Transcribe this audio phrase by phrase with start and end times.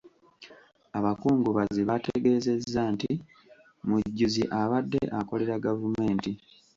[0.97, 3.11] Abakungubazi baategeezezza nti
[3.87, 6.31] Mujuzi abadde akolera gavumenti.